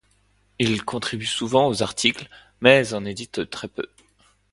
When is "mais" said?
2.59-2.95